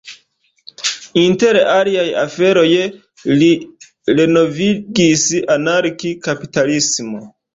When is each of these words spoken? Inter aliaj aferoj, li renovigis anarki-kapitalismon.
Inter 1.23 1.59
aliaj 1.73 2.05
aferoj, 2.21 2.63
li 3.41 3.51
renovigis 4.21 5.27
anarki-kapitalismon. 5.59 7.23